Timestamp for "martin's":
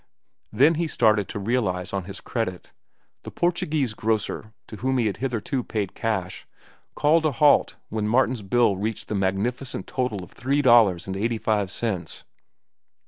8.07-8.41